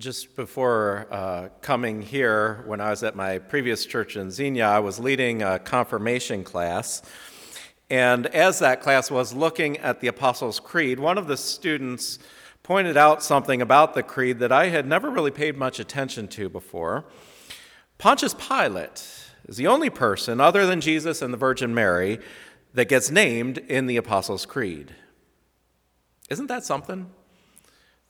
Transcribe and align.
just 0.00 0.34
before 0.34 1.06
uh, 1.10 1.48
coming 1.60 2.00
here, 2.00 2.62
when 2.64 2.80
I 2.80 2.88
was 2.88 3.02
at 3.02 3.14
my 3.14 3.38
previous 3.38 3.84
church 3.84 4.16
in 4.16 4.30
Xenia, 4.30 4.66
I 4.66 4.78
was 4.78 4.98
leading 4.98 5.42
a 5.42 5.58
confirmation 5.58 6.42
class. 6.42 7.02
And 7.90 8.26
as 8.28 8.60
that 8.60 8.80
class 8.80 9.10
was 9.10 9.34
looking 9.34 9.76
at 9.76 10.00
the 10.00 10.06
Apostles' 10.06 10.58
Creed, 10.58 10.98
one 10.98 11.18
of 11.18 11.26
the 11.26 11.36
students 11.36 12.18
pointed 12.62 12.96
out 12.96 13.22
something 13.22 13.60
about 13.60 13.92
the 13.92 14.02
creed 14.02 14.38
that 14.38 14.50
I 14.50 14.68
had 14.68 14.86
never 14.86 15.10
really 15.10 15.30
paid 15.30 15.58
much 15.58 15.78
attention 15.78 16.28
to 16.28 16.48
before. 16.48 17.04
Pontius 17.98 18.32
Pilate 18.34 19.06
is 19.48 19.58
the 19.58 19.66
only 19.66 19.90
person, 19.90 20.40
other 20.40 20.64
than 20.66 20.80
Jesus 20.80 21.20
and 21.20 21.34
the 21.34 21.38
Virgin 21.38 21.74
Mary, 21.74 22.20
that 22.72 22.88
gets 22.88 23.10
named 23.10 23.58
in 23.58 23.86
the 23.86 23.98
Apostles' 23.98 24.46
Creed. 24.46 24.94
Isn't 26.30 26.46
that 26.46 26.64
something? 26.64 27.10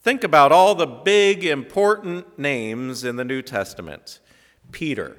Think 0.03 0.25
about 0.25 0.51
all 0.51 0.75
the 0.75 0.87
big, 0.87 1.45
important 1.45 2.39
names 2.39 3.05
in 3.05 3.17
the 3.17 3.25
New 3.25 3.43
Testament 3.43 4.19
Peter. 4.73 5.17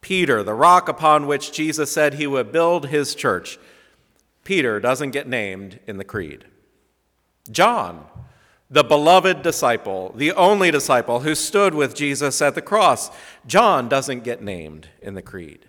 Peter, 0.00 0.42
the 0.42 0.54
rock 0.54 0.88
upon 0.88 1.26
which 1.26 1.52
Jesus 1.52 1.90
said 1.92 2.14
he 2.14 2.26
would 2.26 2.50
build 2.50 2.88
his 2.88 3.14
church. 3.14 3.58
Peter 4.44 4.80
doesn't 4.80 5.12
get 5.12 5.28
named 5.28 5.78
in 5.86 5.96
the 5.96 6.04
creed. 6.04 6.44
John, 7.50 8.06
the 8.68 8.82
beloved 8.82 9.42
disciple, 9.42 10.12
the 10.16 10.32
only 10.32 10.70
disciple 10.70 11.20
who 11.20 11.34
stood 11.34 11.74
with 11.74 11.94
Jesus 11.94 12.42
at 12.42 12.54
the 12.56 12.62
cross. 12.62 13.10
John 13.46 13.88
doesn't 13.88 14.24
get 14.24 14.42
named 14.42 14.88
in 15.00 15.14
the 15.14 15.22
creed. 15.22 15.66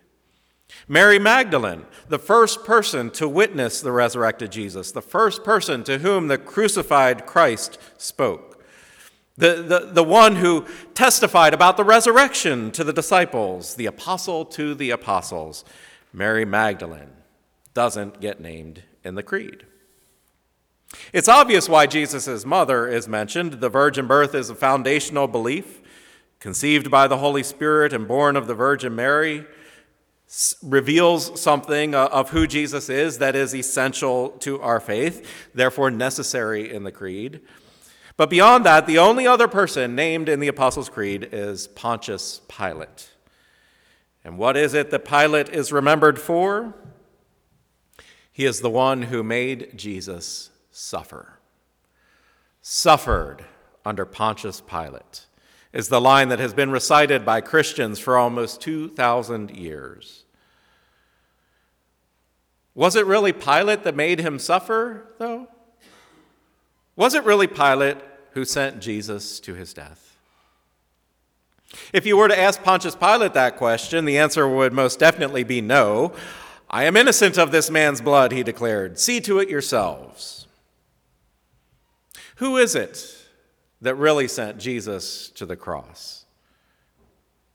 Mary 0.87 1.19
Magdalene, 1.19 1.85
the 2.09 2.19
first 2.19 2.63
person 2.63 3.09
to 3.11 3.27
witness 3.27 3.81
the 3.81 3.91
resurrected 3.91 4.51
Jesus, 4.51 4.91
the 4.91 5.01
first 5.01 5.43
person 5.43 5.83
to 5.85 5.99
whom 5.99 6.27
the 6.27 6.37
crucified 6.37 7.25
Christ 7.25 7.77
spoke, 7.97 8.63
the, 9.37 9.63
the, 9.63 9.79
the 9.93 10.03
one 10.03 10.35
who 10.35 10.65
testified 10.93 11.53
about 11.53 11.77
the 11.77 11.83
resurrection 11.83 12.69
to 12.71 12.83
the 12.83 12.93
disciples, 12.93 13.75
the 13.75 13.87
apostle 13.87 14.45
to 14.45 14.75
the 14.75 14.91
apostles, 14.91 15.65
Mary 16.11 16.45
Magdalene, 16.45 17.11
doesn't 17.73 18.21
get 18.21 18.39
named 18.39 18.83
in 19.03 19.15
the 19.15 19.23
creed. 19.23 19.65
It's 21.11 21.27
obvious 21.27 21.67
why 21.67 21.87
Jesus' 21.87 22.45
mother 22.45 22.87
is 22.87 23.07
mentioned. 23.07 23.53
The 23.53 23.69
virgin 23.69 24.05
birth 24.05 24.35
is 24.35 24.51
a 24.51 24.55
foundational 24.55 25.27
belief, 25.27 25.81
conceived 26.39 26.91
by 26.91 27.07
the 27.07 27.17
Holy 27.17 27.41
Spirit 27.41 27.93
and 27.93 28.07
born 28.07 28.35
of 28.35 28.45
the 28.45 28.53
Virgin 28.53 28.95
Mary 28.95 29.45
reveals 30.63 31.39
something 31.39 31.93
uh, 31.93 32.07
of 32.11 32.31
who 32.31 32.47
Jesus 32.47 32.89
is 32.89 33.19
that 33.19 33.35
is 33.35 33.53
essential 33.53 34.29
to 34.39 34.59
our 34.61 34.79
faith, 34.79 35.27
therefore 35.53 35.91
necessary 35.91 36.73
in 36.73 36.83
the 36.83 36.91
creed. 36.91 37.41
But 38.17 38.29
beyond 38.29 38.65
that, 38.65 38.85
the 38.85 38.99
only 38.99 39.27
other 39.27 39.47
person 39.47 39.95
named 39.95 40.29
in 40.29 40.39
the 40.39 40.47
Apostles' 40.47 40.89
Creed 40.89 41.29
is 41.31 41.67
Pontius 41.67 42.41
Pilate. 42.47 43.11
And 44.23 44.37
what 44.37 44.55
is 44.55 44.73
it 44.73 44.91
that 44.91 45.05
Pilate 45.05 45.49
is 45.49 45.71
remembered 45.71 46.19
for? 46.19 46.75
He 48.31 48.45
is 48.45 48.61
the 48.61 48.69
one 48.69 49.03
who 49.03 49.23
made 49.23 49.77
Jesus 49.77 50.49
suffer. 50.71 51.39
Suffered 52.61 53.45
under 53.85 54.05
Pontius 54.05 54.61
Pilate 54.61 55.25
is 55.73 55.89
the 55.89 55.99
line 55.99 56.29
that 56.29 56.39
has 56.39 56.53
been 56.53 56.69
recited 56.71 57.25
by 57.25 57.41
Christians 57.41 57.99
for 57.99 58.15
almost 58.15 58.61
2,000 58.61 59.51
years. 59.57 60.23
Was 62.75 62.95
it 62.95 63.05
really 63.05 63.33
Pilate 63.33 63.83
that 63.83 63.95
made 63.95 64.19
him 64.19 64.39
suffer, 64.39 65.07
though? 65.17 65.47
Was 66.95 67.15
it 67.15 67.23
really 67.23 67.47
Pilate 67.47 67.97
who 68.31 68.45
sent 68.45 68.79
Jesus 68.79 69.39
to 69.41 69.55
his 69.55 69.73
death? 69.73 70.15
If 71.91 72.05
you 72.05 72.17
were 72.17 72.27
to 72.27 72.39
ask 72.39 72.61
Pontius 72.61 72.95
Pilate 72.95 73.33
that 73.33 73.57
question, 73.57 74.05
the 74.05 74.19
answer 74.19 74.47
would 74.47 74.73
most 74.73 74.99
definitely 74.99 75.43
be 75.43 75.59
no. 75.59 76.13
I 76.69 76.83
am 76.83 76.95
innocent 76.95 77.37
of 77.37 77.51
this 77.51 77.71
man's 77.71 78.01
blood, 78.01 78.31
he 78.31 78.43
declared. 78.43 78.99
See 78.99 79.19
to 79.21 79.39
it 79.39 79.49
yourselves. 79.49 80.47
Who 82.37 82.57
is 82.57 82.75
it 82.75 83.22
that 83.83 83.95
really 83.95 84.29
sent 84.29 84.57
Jesus 84.57 85.29
to 85.31 85.45
the 85.45 85.57
cross? 85.57 86.25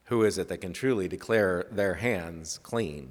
Who 0.04 0.24
is 0.24 0.38
it 0.38 0.48
that 0.48 0.58
can 0.58 0.74
truly 0.74 1.08
declare 1.08 1.66
their 1.70 1.94
hands 1.94 2.58
clean? 2.62 3.10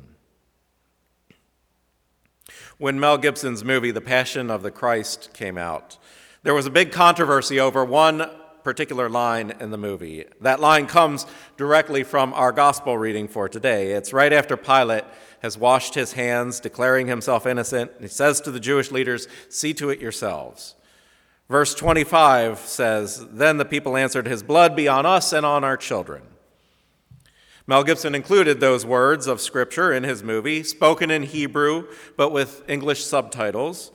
When 2.77 2.99
Mel 2.99 3.17
Gibson's 3.17 3.63
movie, 3.63 3.91
The 3.91 4.01
Passion 4.01 4.51
of 4.51 4.61
the 4.61 4.71
Christ, 4.71 5.33
came 5.33 5.57
out, 5.57 5.97
there 6.43 6.53
was 6.53 6.67
a 6.67 6.71
big 6.71 6.91
controversy 6.91 7.59
over 7.59 7.83
one 7.83 8.29
particular 8.63 9.09
line 9.09 9.51
in 9.59 9.71
the 9.71 9.77
movie. 9.77 10.25
That 10.41 10.59
line 10.59 10.85
comes 10.85 11.25
directly 11.57 12.03
from 12.03 12.33
our 12.33 12.51
gospel 12.51 12.97
reading 12.97 13.27
for 13.27 13.49
today. 13.49 13.93
It's 13.93 14.13
right 14.13 14.31
after 14.31 14.55
Pilate 14.55 15.05
has 15.41 15.57
washed 15.57 15.95
his 15.95 16.13
hands, 16.13 16.59
declaring 16.59 17.07
himself 17.07 17.47
innocent. 17.47 17.91
He 17.99 18.07
says 18.07 18.41
to 18.41 18.51
the 18.51 18.59
Jewish 18.59 18.91
leaders, 18.91 19.27
See 19.49 19.73
to 19.73 19.89
it 19.89 19.99
yourselves. 19.99 20.75
Verse 21.49 21.73
25 21.75 22.59
says, 22.59 23.25
Then 23.31 23.57
the 23.57 23.65
people 23.65 23.95
answered, 23.95 24.27
His 24.27 24.43
blood 24.43 24.75
be 24.75 24.87
on 24.87 25.05
us 25.05 25.31
and 25.31 25.45
on 25.45 25.63
our 25.63 25.77
children. 25.77 26.23
Mel 27.65 27.83
Gibson 27.83 28.15
included 28.15 28.59
those 28.59 28.85
words 28.85 29.27
of 29.27 29.41
Scripture 29.41 29.91
in 29.91 30.03
his 30.03 30.23
movie, 30.23 30.63
spoken 30.63 31.11
in 31.11 31.23
Hebrew, 31.23 31.87
but 32.15 32.31
with 32.31 32.63
English 32.69 33.03
subtitles. 33.03 33.91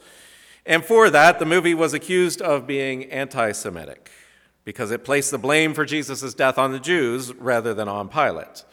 And 0.67 0.85
for 0.85 1.09
that, 1.09 1.39
the 1.39 1.47
movie 1.47 1.75
was 1.75 1.95
accused 1.95 2.43
of 2.43 2.67
being 2.67 3.05
anti 3.11 3.53
Semitic 3.53 4.11
because 4.65 4.91
it 4.91 5.05
placed 5.05 5.31
the 5.31 5.39
blame 5.39 5.75
for 5.75 5.85
Jesus' 5.85 6.35
death 6.35 6.59
on 6.59 6.73
the 6.73 6.79
Jews 6.79 7.33
rather 7.35 7.75
than 7.75 7.89
on 7.89 8.09
Pilate. 8.09 8.65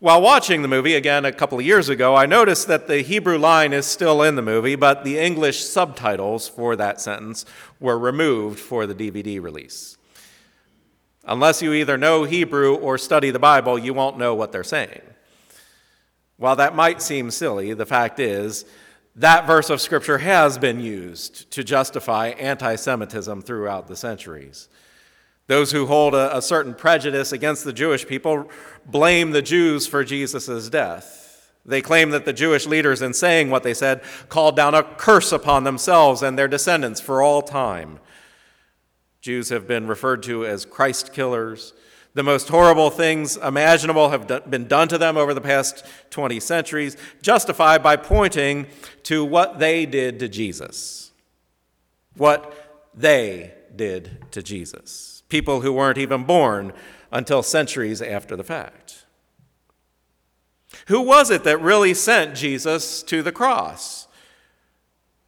While 0.00 0.22
watching 0.22 0.62
the 0.62 0.68
movie 0.68 0.94
again 0.94 1.24
a 1.24 1.32
couple 1.32 1.58
of 1.58 1.64
years 1.64 1.88
ago, 1.88 2.14
I 2.14 2.24
noticed 2.24 2.68
that 2.68 2.86
the 2.86 3.02
Hebrew 3.02 3.36
line 3.36 3.72
is 3.72 3.84
still 3.84 4.22
in 4.22 4.36
the 4.36 4.42
movie, 4.42 4.76
but 4.76 5.02
the 5.02 5.18
English 5.18 5.64
subtitles 5.64 6.48
for 6.48 6.76
that 6.76 7.00
sentence 7.00 7.44
were 7.80 7.98
removed 7.98 8.60
for 8.60 8.86
the 8.86 8.94
DVD 8.94 9.42
release. 9.42 9.98
Unless 11.24 11.62
you 11.62 11.72
either 11.72 11.98
know 11.98 12.22
Hebrew 12.22 12.76
or 12.76 12.96
study 12.96 13.32
the 13.32 13.40
Bible, 13.40 13.76
you 13.76 13.92
won't 13.92 14.18
know 14.18 14.36
what 14.36 14.52
they're 14.52 14.62
saying. 14.62 15.02
While 16.36 16.54
that 16.54 16.76
might 16.76 17.02
seem 17.02 17.32
silly, 17.32 17.74
the 17.74 17.84
fact 17.84 18.20
is 18.20 18.66
that 19.16 19.48
verse 19.48 19.68
of 19.68 19.80
Scripture 19.80 20.18
has 20.18 20.58
been 20.58 20.78
used 20.78 21.50
to 21.50 21.64
justify 21.64 22.28
anti 22.28 22.76
Semitism 22.76 23.42
throughout 23.42 23.88
the 23.88 23.96
centuries. 23.96 24.68
Those 25.48 25.72
who 25.72 25.86
hold 25.86 26.14
a, 26.14 26.36
a, 26.36 26.42
certain 26.42 26.74
prejudice 26.74 27.32
against 27.32 27.64
the 27.64 27.72
Jewish 27.72 28.06
people 28.06 28.50
blame 28.84 29.30
the 29.30 29.42
Jews 29.42 29.86
for 29.86 30.04
Jesus' 30.04 30.68
death. 30.68 31.50
They 31.64 31.80
claim 31.80 32.10
that 32.10 32.26
the 32.26 32.34
Jewish 32.34 32.66
leaders, 32.66 33.00
in 33.00 33.14
saying 33.14 33.48
what 33.48 33.62
they 33.62 33.74
said, 33.74 34.02
called 34.28 34.56
down 34.56 34.74
a 34.74 34.82
curse 34.82 35.32
upon 35.32 35.64
themselves 35.64 36.22
and 36.22 36.38
their 36.38 36.48
descendants 36.48 37.00
for 37.00 37.22
all 37.22 37.40
time. 37.40 37.98
Jews 39.22 39.48
have 39.48 39.66
been 39.66 39.86
referred 39.86 40.22
to 40.24 40.46
as 40.46 40.66
Christ 40.66 41.14
killers. 41.14 41.72
The 42.12 42.22
most 42.22 42.48
horrible 42.48 42.90
things 42.90 43.36
imaginable 43.38 44.10
have 44.10 44.50
been 44.50 44.66
done 44.66 44.88
to 44.88 44.98
them 44.98 45.16
over 45.16 45.32
the 45.32 45.40
past 45.40 45.84
20 46.10 46.40
centuries, 46.40 46.96
justified 47.22 47.82
by 47.82 47.96
pointing 47.96 48.66
to 49.04 49.24
what 49.24 49.58
they 49.58 49.86
did 49.86 50.18
to 50.20 50.28
Jesus. 50.28 51.12
What 52.16 52.90
they 52.94 53.54
did 53.74 54.30
to 54.32 54.42
Jesus. 54.42 55.17
People 55.28 55.60
who 55.60 55.72
weren't 55.72 55.98
even 55.98 56.24
born 56.24 56.72
until 57.12 57.42
centuries 57.42 58.00
after 58.00 58.36
the 58.36 58.44
fact. 58.44 59.04
Who 60.86 61.00
was 61.00 61.30
it 61.30 61.44
that 61.44 61.60
really 61.60 61.94
sent 61.94 62.34
Jesus 62.34 63.02
to 63.04 63.22
the 63.22 63.32
cross? 63.32 64.08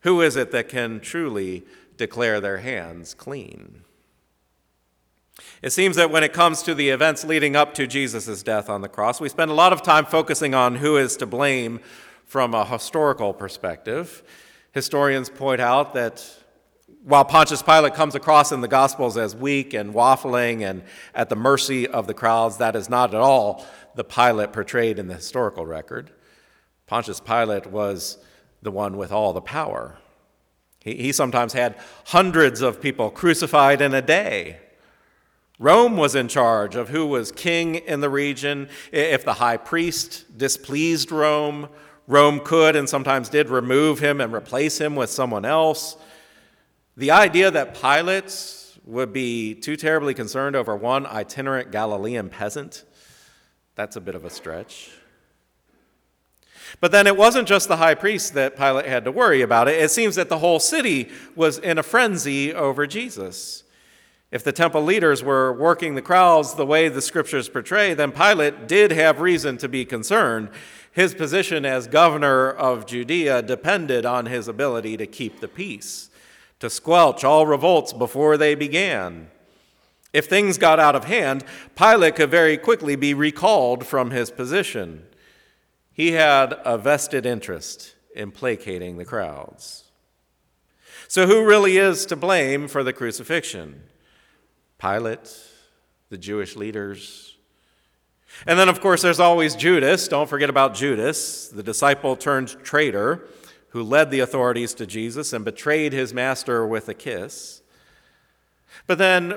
Who 0.00 0.20
is 0.20 0.37
it 0.37 0.50
that 0.52 0.69
can 0.69 1.00
truly 1.00 1.64
declare 2.00 2.41
their 2.41 2.56
hands 2.56 3.12
clean. 3.12 3.82
It 5.61 5.69
seems 5.69 5.97
that 5.97 6.11
when 6.11 6.25
it 6.25 6.32
comes 6.32 6.62
to 6.62 6.75
the 6.75 6.88
events 6.88 7.25
leading 7.25 7.55
up 7.55 7.75
to 7.75 7.87
Jesus' 7.87 8.43
death 8.43 8.70
on 8.70 8.81
the 8.81 8.88
cross, 8.88 9.20
we 9.20 9.29
spend 9.29 9.50
a 9.50 9.55
lot 9.55 9.75
of 9.75 9.82
time 9.82 10.06
focusing 10.06 10.55
on 10.55 10.76
who 10.76 10.97
is 10.97 11.14
to 11.19 11.26
blame 11.26 11.79
from 12.25 12.55
a 12.55 12.64
historical 12.64 13.35
perspective. 13.35 14.23
Historians 14.73 15.29
point 15.29 15.61
out 15.61 15.93
that 15.93 16.26
while 17.05 17.25
Pontius 17.25 17.62
Pilate 17.62 17.94
comes 17.94 18.14
across 18.14 18.52
in 18.52 18.61
the 18.61 18.69
Gospels 18.69 19.17
as 19.17 19.35
weak 19.35 19.73
and 19.73 19.94
waffling 19.94 20.62
and 20.62 20.82
at 21.14 21.29
the 21.29 21.37
mercy 21.37 21.87
of 21.87 22.06
the 22.06 22.14
crowds, 22.14 22.58
that 22.58 22.76
is 22.76 22.91
not 22.91 23.14
at 23.14 23.20
all 23.20 23.64
the 23.94 24.05
Pilate 24.05 24.52
portrayed 24.52 24.99
in 24.99 25.08
the 25.08 25.14
historical 25.14 25.67
record. 25.67 26.11
Pontius 26.87 27.20
Pilate 27.20 27.67
was 27.67 28.19
the 28.62 28.70
one 28.70 28.97
with 28.97 29.12
all 29.12 29.32
the 29.32 29.41
power. 29.41 29.97
He, 30.81 30.94
he 30.94 31.12
sometimes 31.12 31.52
had 31.52 31.76
hundreds 32.06 32.61
of 32.61 32.81
people 32.81 33.11
crucified 33.11 33.81
in 33.81 33.94
a 33.94 34.02
day. 34.02 34.58
Rome 35.58 35.97
was 35.97 36.14
in 36.14 36.29
charge 36.29 36.75
of 36.75 36.88
who 36.88 37.06
was 37.06 37.32
king 37.32 37.75
in 37.75 38.00
the 38.00 38.08
region. 38.08 38.69
If 38.93 39.25
the 39.25 39.35
high 39.35 39.58
priest 39.58 40.38
displeased 40.38 41.12
Rome, 41.12 41.69
Rome 42.06 42.41
could 42.41 42.76
and 42.76 42.88
sometimes 42.88 43.29
did 43.29 43.50
remove 43.50 43.99
him 43.99 44.20
and 44.20 44.32
replace 44.32 44.81
him 44.81 44.97
with 44.97 45.11
someone 45.11 45.44
else. 45.44 45.97
The 47.00 47.12
idea 47.12 47.50
that 47.50 47.81
Pilate 47.81 48.76
would 48.85 49.11
be 49.11 49.55
too 49.55 49.75
terribly 49.76 50.12
concerned 50.12 50.55
over 50.55 50.76
one 50.76 51.06
itinerant 51.06 51.73
Galilean 51.73 52.29
peasant. 52.29 52.85
That's 53.75 53.97
a 53.97 54.02
bit 54.02 54.14
of 54.14 54.26
a 54.26 54.29
stretch. 54.29 54.91
But 56.79 56.93
then 56.93 57.06
it 57.06 57.17
wasn't 57.17 57.49
just 57.49 57.69
the 57.69 57.79
high 57.79 57.94
priest 57.94 58.35
that 58.35 58.55
Pilate 58.55 58.85
had 58.85 59.06
to 59.06 59.12
worry 59.12 59.41
about 59.41 59.67
it. 59.67 59.82
It 59.82 59.91
seems 59.91 60.17
that 60.17 60.29
the 60.29 60.41
whole 60.41 60.61
city 60.61 61.08
was 61.35 61.56
in 61.56 61.79
a 61.79 61.82
frenzy 61.82 62.52
over 62.52 62.87
Jesus. 62.87 63.64
If 64.31 64.44
the 64.44 64.52
temple 64.52 64.82
leaders 64.82 65.25
were 65.25 65.55
working 65.55 65.94
the 65.94 66.02
crowds 66.02 66.52
the 66.52 66.67
way 66.67 66.91
the 66.91 67.00
scriptures 67.00 67.49
portray, 67.49 67.94
then 67.94 68.12
Pilate 68.12 68.69
did 68.69 68.91
have 68.91 69.23
reason 69.23 69.56
to 69.56 69.70
be 69.70 69.87
concerned. 69.87 70.50
His 70.93 71.14
position 71.14 71.64
as 71.64 71.87
governor 71.87 72.50
of 72.50 72.85
Judea 72.85 73.41
depended 73.41 74.05
on 74.05 74.26
his 74.26 74.49
ability 74.49 74.99
to 74.99 75.06
keep 75.06 75.41
the 75.41 75.49
peace, 75.49 76.10
to 76.61 76.71
squelch 76.71 77.25
all 77.25 77.47
revolts 77.47 77.93
before 77.93 78.37
they 78.37 78.55
began. 78.55 79.31
If 80.12 80.27
things 80.27 80.59
got 80.59 80.79
out 80.79 80.97
of 80.97 81.05
hand, 81.05 81.45
Pilate 81.77 82.17
could 82.17 82.31
very 82.31 82.57
quickly 82.57 82.97
be 82.97 83.15
recalled 83.15 83.87
from 83.87 84.11
his 84.11 84.31
position. 84.31 85.07
He 85.93 86.12
had 86.12 86.55
a 86.65 86.79
vested 86.79 87.27
interest 87.27 87.95
in 88.15 88.31
placating 88.31 88.99
the 88.99 89.05
crowds. 89.05 89.85
So, 91.09 91.27
who 91.27 91.45
really 91.45 91.77
is 91.77 92.07
to 92.07 92.17
blame 92.17 92.69
for 92.69 92.85
the 92.85 92.93
crucifixion? 92.93 93.83
Pilate, 94.79 95.31
the 96.09 96.19
Jewish 96.19 96.57
leaders. 96.57 97.37
And 98.47 98.59
then, 98.59 98.69
of 98.69 98.81
course, 98.81 99.03
there's 99.03 99.21
always 99.21 99.57
Judas. 99.57 100.09
Don't 100.09 100.29
forget 100.29 100.51
about 100.51 100.75
Judas, 100.75 101.49
the 101.49 101.62
disciple 101.62 102.17
turned 102.17 102.49
traitor 102.62 103.29
who 103.70 103.82
led 103.82 104.11
the 104.11 104.20
authorities 104.20 104.75
to 104.75 104.87
Jesus 104.87 105.32
and 105.32 105.44
betrayed 105.44 105.93
his 105.93 106.12
master 106.12 106.67
with 106.67 106.88
a 106.88 106.94
kiss. 106.94 107.62
But 108.87 108.99
then, 108.99 109.32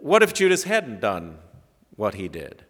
what 0.00 0.22
if 0.22 0.34
Judas 0.34 0.64
hadn't 0.64 1.00
done 1.00 1.38
what 1.96 2.14
he 2.14 2.28
did? 2.28 2.64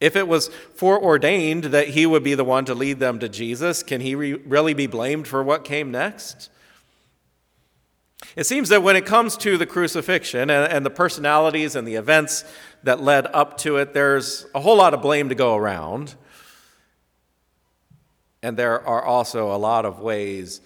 If 0.00 0.16
it 0.16 0.26
was 0.26 0.48
foreordained 0.74 1.64
that 1.64 1.88
he 1.88 2.06
would 2.06 2.24
be 2.24 2.34
the 2.34 2.44
one 2.44 2.64
to 2.64 2.74
lead 2.74 2.98
them 2.98 3.18
to 3.20 3.28
Jesus, 3.28 3.82
can 3.82 4.00
he 4.00 4.14
re- 4.14 4.34
really 4.34 4.74
be 4.74 4.86
blamed 4.86 5.28
for 5.28 5.42
what 5.42 5.64
came 5.64 5.90
next? 5.90 6.50
It 8.34 8.44
seems 8.44 8.68
that 8.70 8.82
when 8.82 8.96
it 8.96 9.06
comes 9.06 9.36
to 9.38 9.56
the 9.56 9.66
crucifixion 9.66 10.50
and, 10.50 10.72
and, 10.72 10.86
the 10.86 10.90
personalities 10.90 11.76
and 11.76 11.86
the 11.86 11.96
events 11.96 12.44
that 12.82 13.00
led 13.00 13.26
up 13.26 13.58
to 13.58 13.76
it, 13.76 13.94
there's 13.94 14.46
a 14.54 14.60
whole 14.60 14.76
lot 14.76 14.94
of 14.94 15.02
blame 15.02 15.28
to 15.28 15.34
go 15.34 15.56
around. 15.56 16.14
And 18.42 18.56
there 18.56 18.84
are 18.86 19.02
also 19.02 19.54
a 19.54 19.56
lot 19.56 19.84
of 19.84 20.00
ways 20.00 20.60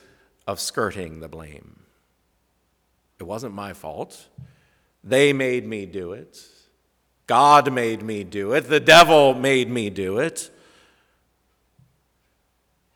of 0.47 0.61
skirting 0.61 1.21
the 1.21 1.29
blame. 1.29 1.81
It 3.19 3.25
wasn't 3.25 3.55
my 3.55 3.73
fault. 3.73 4.29
They 5.05 5.33
made 5.33 5.67
me 5.67 5.87
do 5.87 6.13
it. 6.13 6.39
God 7.27 7.73
made 7.73 8.03
me 8.03 8.25
do 8.25 8.53
it. 8.53 8.69
The 8.69 8.81
devil 8.81 9.35
made 9.35 9.69
me 9.69 9.91
do 9.91 10.19
it. 10.19 10.51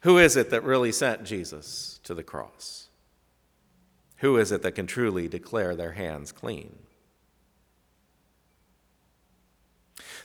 Who 0.00 0.19
is 0.19 0.37
it 0.37 0.50
that 0.50 0.65
really 0.65 0.93
sent 0.93 1.25
Jesus 1.25 2.00
to 2.05 2.15
the 2.15 2.23
cross? 2.23 2.88
Who 4.19 4.37
is 4.37 4.53
it 4.53 4.62
that 4.62 4.73
can 4.73 4.87
truly 4.87 5.29
declare 5.29 5.75
their 5.75 5.93
hands 5.93 6.32
clean? 6.32 6.79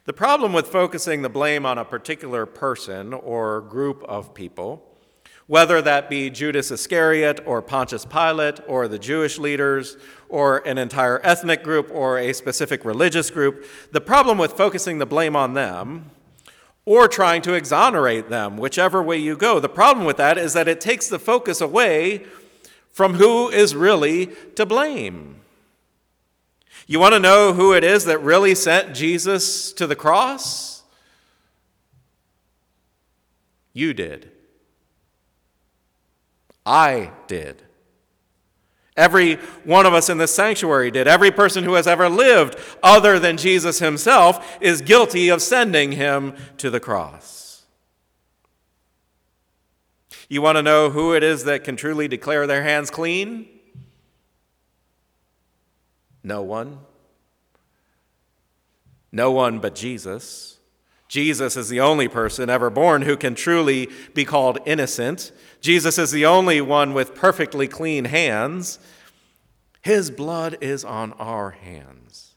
The 0.05 0.13
problem 0.13 0.53
with 0.53 0.67
focusing 0.67 1.23
the 1.23 1.29
blame 1.29 1.65
on 1.65 1.79
a 1.79 1.83
particular 1.83 2.45
person 2.45 3.11
or 3.11 3.61
group 3.61 4.03
of 4.03 4.35
people, 4.35 4.87
whether 5.47 5.81
that 5.81 6.11
be 6.11 6.29
Judas 6.29 6.69
Iscariot 6.69 7.39
or 7.43 7.63
Pontius 7.63 8.05
Pilate 8.05 8.59
or 8.67 8.87
the 8.87 8.99
Jewish 8.99 9.39
leaders 9.39 9.97
or 10.29 10.59
an 10.67 10.77
entire 10.77 11.19
ethnic 11.25 11.63
group 11.63 11.89
or 11.91 12.19
a 12.19 12.33
specific 12.33 12.85
religious 12.85 13.31
group, 13.31 13.65
the 13.93 14.01
problem 14.01 14.37
with 14.37 14.51
focusing 14.51 14.99
the 14.99 15.07
blame 15.07 15.35
on 15.35 15.55
them 15.55 16.11
or 16.85 17.07
trying 17.07 17.41
to 17.41 17.55
exonerate 17.55 18.29
them, 18.29 18.57
whichever 18.57 19.01
way 19.01 19.17
you 19.17 19.35
go, 19.35 19.59
the 19.59 19.67
problem 19.67 20.05
with 20.05 20.17
that 20.17 20.37
is 20.37 20.53
that 20.53 20.67
it 20.67 20.79
takes 20.79 21.07
the 21.07 21.17
focus 21.17 21.61
away 21.61 22.27
from 22.91 23.15
who 23.15 23.49
is 23.49 23.75
really 23.75 24.27
to 24.53 24.67
blame. 24.67 25.41
You 26.87 26.99
want 26.99 27.13
to 27.13 27.19
know 27.19 27.53
who 27.53 27.73
it 27.73 27.83
is 27.83 28.05
that 28.05 28.21
really 28.21 28.53
sent 28.53 28.93
Jesus 28.93 29.73
to 29.73 29.87
the 29.87 29.95
cross? 29.95 30.83
You 33.73 33.93
did. 33.93 34.31
I 36.65 37.11
did. 37.27 37.63
Every 38.95 39.35
one 39.65 39.85
of 39.85 39.93
us 39.93 40.09
in 40.09 40.19
this 40.19 40.33
sanctuary 40.33 40.89
did. 40.89 41.07
Every 41.07 41.31
person 41.31 41.63
who 41.63 41.73
has 41.73 41.85
ever 41.85 42.07
lived 42.07 42.57
other 42.81 43.19
than 43.19 43.35
Jesus 43.35 43.79
himself 43.79 44.57
is 44.61 44.81
guilty 44.81 45.27
of 45.29 45.41
sending 45.41 45.93
him 45.93 46.33
to 46.57 46.69
the 46.69 46.79
cross. 46.79 47.65
You 50.29 50.41
want 50.41 50.57
to 50.57 50.63
know 50.63 50.89
who 50.89 51.13
it 51.13 51.23
is 51.23 51.43
that 51.43 51.63
can 51.63 51.75
truly 51.75 52.07
declare 52.07 52.47
their 52.47 52.63
hands 52.63 52.89
clean? 52.89 53.47
No 56.25 56.41
one. 56.41 56.79
No 59.11 59.31
one 59.31 59.59
but 59.59 59.75
Jesus. 59.75 60.57
Jesus 61.07 61.55
is 61.55 61.69
the 61.69 61.79
only 61.79 62.07
person 62.07 62.49
ever 62.49 62.71
born 62.71 63.03
who 63.03 63.15
can 63.15 63.35
truly 63.35 63.89
be 64.15 64.25
called 64.25 64.57
innocent. 64.65 65.31
Jesus 65.61 65.99
is 65.99 66.11
the 66.11 66.25
only 66.25 66.59
one 66.61 66.93
with 66.93 67.13
perfectly 67.13 67.67
clean 67.67 68.05
hands. 68.05 68.79
His 69.83 70.09
blood 70.09 70.57
is 70.61 70.83
on 70.83 71.13
our 71.13 71.51
hands 71.51 72.34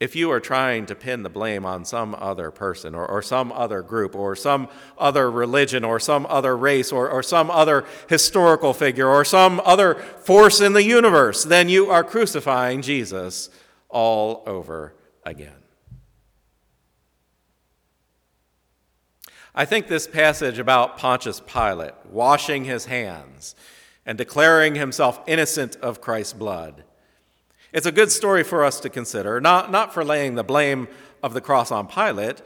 if 0.00 0.16
you 0.16 0.30
are 0.30 0.40
trying 0.40 0.86
to 0.86 0.94
pin 0.94 1.22
the 1.22 1.28
blame 1.28 1.66
on 1.66 1.84
some 1.84 2.16
other 2.18 2.50
person 2.50 2.94
or, 2.94 3.06
or 3.06 3.20
some 3.20 3.52
other 3.52 3.82
group 3.82 4.16
or 4.16 4.34
some 4.34 4.66
other 4.96 5.30
religion 5.30 5.84
or 5.84 6.00
some 6.00 6.26
other 6.30 6.56
race 6.56 6.90
or, 6.90 7.08
or 7.10 7.22
some 7.22 7.50
other 7.50 7.84
historical 8.08 8.72
figure 8.72 9.06
or 9.06 9.26
some 9.26 9.60
other 9.62 9.94
force 9.94 10.62
in 10.62 10.72
the 10.72 10.82
universe, 10.82 11.44
then 11.44 11.68
you 11.68 11.90
are 11.90 12.02
crucifying 12.02 12.80
Jesus 12.80 13.50
all 13.90 14.42
over 14.46 14.94
again. 15.22 15.52
I 19.54 19.66
think 19.66 19.88
this 19.88 20.06
passage 20.06 20.58
about 20.58 20.96
Pontius 20.96 21.40
Pilate 21.40 21.92
washing 22.08 22.64
his 22.64 22.86
hands 22.86 23.54
and 24.06 24.16
declaring 24.16 24.76
himself 24.76 25.20
innocent 25.26 25.76
of 25.76 26.00
Christ's 26.00 26.32
blood 26.32 26.84
it's 27.72 27.86
a 27.86 27.92
good 27.92 28.10
story 28.10 28.42
for 28.42 28.64
us 28.64 28.80
to 28.80 28.90
consider, 28.90 29.40
not, 29.40 29.70
not 29.70 29.94
for 29.94 30.04
laying 30.04 30.34
the 30.34 30.44
blame 30.44 30.88
of 31.22 31.34
the 31.34 31.40
cross 31.40 31.70
on 31.70 31.86
Pilate. 31.86 32.42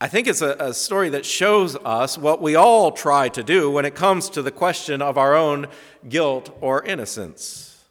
I 0.00 0.08
think 0.08 0.26
it's 0.26 0.42
a, 0.42 0.56
a 0.58 0.74
story 0.74 1.08
that 1.10 1.24
shows 1.24 1.76
us 1.76 2.18
what 2.18 2.42
we 2.42 2.54
all 2.54 2.92
try 2.92 3.28
to 3.30 3.42
do 3.42 3.70
when 3.70 3.84
it 3.84 3.94
comes 3.94 4.28
to 4.30 4.42
the 4.42 4.50
question 4.50 5.00
of 5.00 5.16
our 5.16 5.34
own 5.34 5.68
guilt 6.08 6.56
or 6.60 6.84
innocence. 6.84 7.84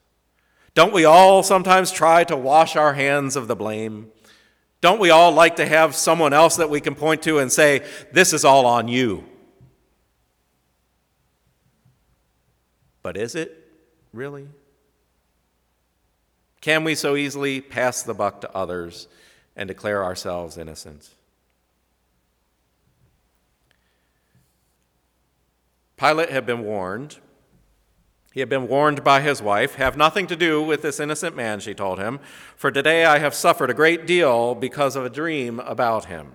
Don't 0.76 0.94
we 0.94 1.06
all 1.06 1.42
sometimes 1.42 1.92
try 1.92 2.24
to 2.26 2.36
wash 2.36 2.76
our 2.76 2.94
hands 2.94 3.36
of 3.36 3.48
the 3.48 3.56
blame? 3.56 4.12
Don't 4.82 5.00
we 5.00 5.10
all 5.10 5.32
like 5.32 5.56
to 5.56 5.66
have 5.66 5.96
someone 5.96 6.34
else 6.34 6.58
that 6.58 6.70
we 6.70 6.82
can 6.82 6.94
point 6.94 7.24
to 7.24 7.40
and 7.40 7.52
say, 7.52 7.84
This 8.12 8.34
is 8.34 8.46
all 8.46 8.66
on 8.66 8.88
you? 8.88 9.24
But 13.02 13.18
is 13.18 13.36
it 13.36 13.72
really? 14.14 14.48
Can 16.66 16.84
we 16.84 16.96
so 16.96 17.16
easily 17.16 17.62
pass 17.62 18.02
the 18.02 18.16
buck 18.16 18.42
to 18.42 18.52
others 18.58 19.08
and 19.56 19.68
declare 19.68 20.04
ourselves 20.04 20.58
innocent? 20.58 21.12
Pilate 25.96 26.32
had 26.32 26.48
been 26.48 26.64
warned. 26.64 27.18
He 28.34 28.40
had 28.40 28.50
been 28.50 28.68
warned 28.68 29.04
by 29.04 29.22
his 29.22 29.44
wife 29.44 29.76
Have 29.76 29.96
nothing 29.96 30.26
to 30.26 30.36
do 30.36 30.60
with 30.60 30.82
this 30.82 31.00
innocent 31.00 31.36
man, 31.36 31.60
she 31.60 31.76
told 31.76 32.00
him, 32.00 32.20
for 32.56 32.72
today 32.72 33.06
I 33.06 33.20
have 33.20 33.36
suffered 33.36 33.70
a 33.70 33.76
great 33.76 34.08
deal 34.08 34.56
because 34.56 34.96
of 34.96 35.06
a 35.06 35.10
dream 35.12 35.60
about 35.60 36.06
him. 36.06 36.32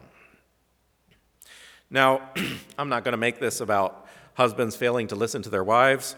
Now, 1.90 2.30
I'm 2.78 2.88
not 2.88 3.02
going 3.02 3.14
to 3.14 3.18
make 3.18 3.40
this 3.40 3.60
about 3.60 4.06
husbands 4.34 4.76
failing 4.76 5.08
to 5.08 5.16
listen 5.16 5.42
to 5.42 5.50
their 5.50 5.64
wives. 5.64 6.14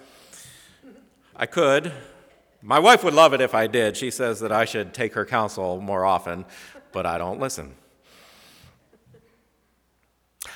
I 1.35 1.47
could, 1.47 1.95
my 2.62 2.78
wife 2.78 3.02
would 3.02 3.14
love 3.14 3.35
it 3.35 3.40
if 3.40 3.54
I 3.54 3.66
did. 3.66 3.97
She 3.97 4.11
says 4.11 4.40
that 4.40 4.52
I 4.52 4.64
should 4.64 4.95
take 4.95 5.14
her 5.14 5.26
counsel 5.26 5.81
more 5.81 6.04
often, 6.04 6.45
but 6.92 7.07
I 7.07 7.19
don't 7.19 7.40
listen. 7.40 7.75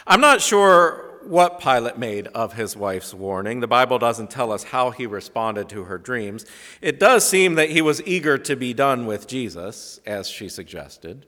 I'm 0.07 0.21
not 0.21 0.41
sure 0.41 1.19
what 1.25 1.59
Pilate 1.59 1.99
made 1.99 2.29
of 2.29 2.53
his 2.53 2.77
wife's 2.77 3.13
warning. 3.13 3.59
The 3.59 3.67
Bible 3.67 3.99
doesn't 3.99 4.31
tell 4.31 4.53
us 4.53 4.63
how 4.63 4.91
he 4.91 5.07
responded 5.07 5.69
to 5.71 5.85
her 5.85 5.99
dreams. 5.99 6.47
It 6.81 7.01
does 7.01 7.29
seem 7.29 7.57
that 7.57 7.71
he 7.71 7.83
was 7.83 8.01
eager 8.07 8.39
to 8.39 8.55
be 8.55 8.73
done 8.73 9.07
with 9.07 9.27
Jesus, 9.27 9.99
as 10.07 10.29
she 10.29 10.49
suggested. 10.49 11.27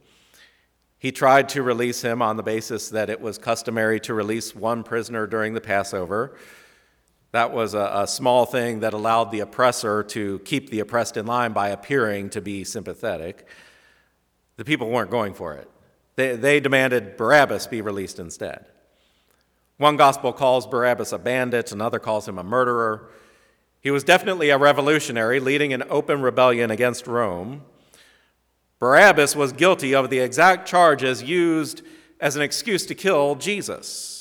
He 1.00 1.12
tried 1.12 1.48
to 1.50 1.62
release 1.62 2.02
him 2.02 2.22
on 2.22 2.36
the 2.36 2.42
basis 2.42 2.88
that 2.90 3.10
it 3.10 3.20
was 3.20 3.38
customary 3.38 3.98
to 4.00 4.14
release 4.14 4.54
one 4.54 4.82
prisoner 4.84 5.26
during 5.26 5.54
the 5.54 5.60
Passover. 5.60 6.36
That 7.32 7.52
was 7.52 7.74
a, 7.74 7.90
a, 7.94 8.06
small 8.06 8.46
thing 8.46 8.80
that 8.80 8.94
allowed 8.94 9.30
the 9.30 9.40
oppressor 9.40 10.02
to 10.04 10.38
keep 10.40 10.70
the 10.70 10.80
oppressed 10.80 11.16
in 11.16 11.26
line 11.26 11.52
by 11.52 11.68
appearing 11.68 12.30
to 12.30 12.40
be 12.40 12.64
sympathetic. 12.64 13.46
The 14.56 14.64
people 14.64 14.88
weren't 14.88 15.10
going 15.10 15.34
for 15.34 15.54
it. 15.54 15.70
They, 16.16 16.36
they 16.36 16.58
demanded 16.58 17.16
Barabbas 17.16 17.66
be 17.66 17.82
released 17.82 18.18
instead. 18.18 18.64
One 19.76 19.96
gospel 19.96 20.32
calls 20.32 20.66
Barabbas 20.66 21.12
a 21.12 21.18
bandit, 21.18 21.70
another 21.70 21.98
calls 21.98 22.26
him 22.26 22.38
a 22.38 22.42
murderer. 22.42 23.10
He 23.80 23.90
was 23.90 24.02
definitely 24.02 24.50
a 24.50 24.58
revolutionary 24.58 25.38
leading 25.38 25.72
an 25.72 25.84
open 25.88 26.22
rebellion 26.22 26.70
against 26.70 27.06
Rome. 27.06 27.62
Barabbas 28.80 29.36
was 29.36 29.52
guilty 29.52 29.94
of 29.94 30.10
the 30.10 30.18
exact 30.18 30.66
charges 30.66 31.22
used 31.22 31.82
as 32.20 32.36
an 32.36 32.42
excuse 32.42 32.86
to 32.86 32.94
kill 32.94 33.36
Jesus. 33.36 34.17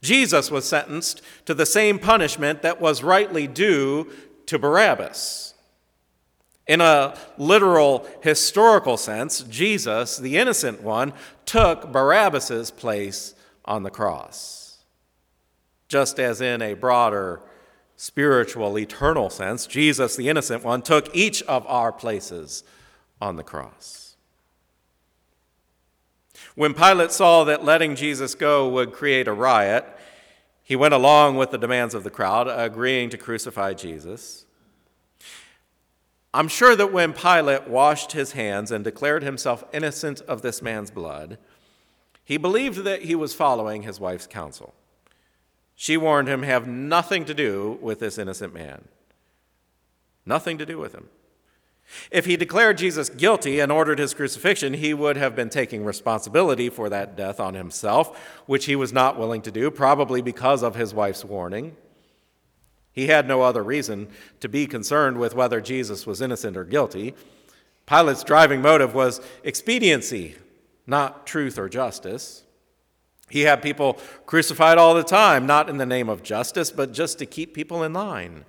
Jesus 0.00 0.50
was 0.50 0.68
sentenced 0.68 1.22
to 1.44 1.54
the 1.54 1.66
same 1.66 1.98
punishment 1.98 2.62
that 2.62 2.80
was 2.80 3.02
rightly 3.02 3.46
due 3.46 4.10
to 4.46 4.58
Barabbas. 4.58 5.54
In 6.66 6.80
a 6.80 7.16
literal 7.38 8.06
historical 8.22 8.96
sense, 8.96 9.40
Jesus, 9.42 10.18
the 10.18 10.36
innocent 10.36 10.82
one, 10.82 11.14
took 11.46 11.90
Barabbas's 11.90 12.70
place 12.70 13.34
on 13.64 13.82
the 13.82 13.90
cross. 13.90 14.84
Just 15.88 16.20
as 16.20 16.40
in 16.40 16.60
a 16.60 16.74
broader 16.74 17.40
spiritual, 17.96 18.78
eternal 18.78 19.30
sense, 19.30 19.66
Jesus, 19.66 20.14
the 20.14 20.28
innocent 20.28 20.62
one, 20.62 20.82
took 20.82 21.14
each 21.16 21.42
of 21.44 21.66
our 21.66 21.90
places 21.90 22.62
on 23.20 23.36
the 23.36 23.42
cross. 23.42 23.97
When 26.58 26.74
Pilate 26.74 27.12
saw 27.12 27.44
that 27.44 27.64
letting 27.64 27.94
Jesus 27.94 28.34
go 28.34 28.68
would 28.68 28.92
create 28.92 29.28
a 29.28 29.32
riot, 29.32 29.86
he 30.64 30.74
went 30.74 30.92
along 30.92 31.36
with 31.36 31.52
the 31.52 31.56
demands 31.56 31.94
of 31.94 32.02
the 32.02 32.10
crowd, 32.10 32.48
agreeing 32.48 33.10
to 33.10 33.16
crucify 33.16 33.74
Jesus. 33.74 34.44
I'm 36.34 36.48
sure 36.48 36.74
that 36.74 36.92
when 36.92 37.12
Pilate 37.12 37.68
washed 37.68 38.10
his 38.10 38.32
hands 38.32 38.72
and 38.72 38.82
declared 38.82 39.22
himself 39.22 39.62
innocent 39.72 40.20
of 40.22 40.42
this 40.42 40.60
man's 40.60 40.90
blood, 40.90 41.38
he 42.24 42.36
believed 42.36 42.78
that 42.78 43.02
he 43.02 43.14
was 43.14 43.36
following 43.36 43.82
his 43.82 44.00
wife's 44.00 44.26
counsel. 44.26 44.74
She 45.76 45.96
warned 45.96 46.26
him, 46.26 46.42
have 46.42 46.66
nothing 46.66 47.24
to 47.26 47.34
do 47.34 47.78
with 47.80 48.00
this 48.00 48.18
innocent 48.18 48.52
man. 48.52 48.88
Nothing 50.26 50.58
to 50.58 50.66
do 50.66 50.76
with 50.78 50.92
him. 50.92 51.08
If 52.10 52.26
he 52.26 52.36
declared 52.36 52.78
Jesus 52.78 53.08
guilty 53.08 53.60
and 53.60 53.72
ordered 53.72 53.98
his 53.98 54.14
crucifixion, 54.14 54.74
he 54.74 54.92
would 54.92 55.16
have 55.16 55.34
been 55.34 55.48
taking 55.48 55.84
responsibility 55.84 56.68
for 56.68 56.88
that 56.88 57.16
death 57.16 57.40
on 57.40 57.54
himself, 57.54 58.18
which 58.46 58.66
he 58.66 58.76
was 58.76 58.92
not 58.92 59.18
willing 59.18 59.42
to 59.42 59.50
do, 59.50 59.70
probably 59.70 60.20
because 60.20 60.62
of 60.62 60.74
his 60.74 60.92
wife's 60.92 61.24
warning. 61.24 61.76
He 62.92 63.06
had 63.06 63.28
no 63.28 63.42
other 63.42 63.62
reason 63.62 64.08
to 64.40 64.48
be 64.48 64.66
concerned 64.66 65.18
with 65.18 65.34
whether 65.34 65.60
Jesus 65.60 66.06
was 66.06 66.20
innocent 66.20 66.56
or 66.56 66.64
guilty. 66.64 67.14
Pilate's 67.86 68.24
driving 68.24 68.60
motive 68.60 68.94
was 68.94 69.20
expediency, 69.44 70.34
not 70.86 71.26
truth 71.26 71.58
or 71.58 71.68
justice. 71.68 72.44
He 73.30 73.42
had 73.42 73.62
people 73.62 73.98
crucified 74.26 74.78
all 74.78 74.94
the 74.94 75.02
time, 75.02 75.46
not 75.46 75.68
in 75.68 75.76
the 75.76 75.86
name 75.86 76.08
of 76.08 76.22
justice, 76.22 76.70
but 76.70 76.92
just 76.92 77.18
to 77.18 77.26
keep 77.26 77.54
people 77.54 77.82
in 77.82 77.92
line. 77.92 78.44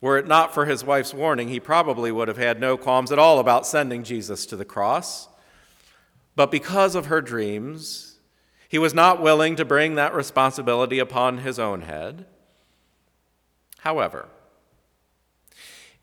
Were 0.00 0.16
it 0.16 0.26
not 0.26 0.54
for 0.54 0.64
his 0.64 0.82
wife's 0.82 1.12
warning, 1.12 1.48
he 1.48 1.60
probably 1.60 2.10
would 2.10 2.28
have 2.28 2.38
had 2.38 2.58
no 2.58 2.76
qualms 2.76 3.12
at 3.12 3.18
all 3.18 3.38
about 3.38 3.66
sending 3.66 4.02
Jesus 4.02 4.46
to 4.46 4.56
the 4.56 4.64
cross. 4.64 5.28
But 6.36 6.50
because 6.50 6.94
of 6.94 7.06
her 7.06 7.20
dreams, 7.20 8.18
he 8.68 8.78
was 8.78 8.94
not 8.94 9.20
willing 9.20 9.56
to 9.56 9.64
bring 9.64 9.96
that 9.96 10.14
responsibility 10.14 10.98
upon 10.98 11.38
his 11.38 11.58
own 11.58 11.82
head. 11.82 12.24
However, 13.80 14.28